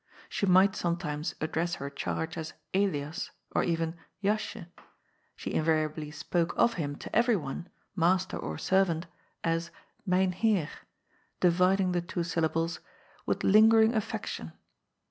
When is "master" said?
7.95-8.35